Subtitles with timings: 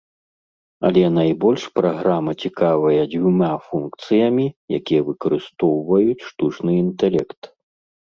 [0.87, 4.47] Але найбольш праграма цікавая дзвюма функцыямі,
[4.81, 7.41] якія выкарыстоўваюць штучны інтэлект.